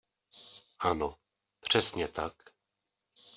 [0.79, 1.15] Ano,
[1.59, 2.33] přesně tak...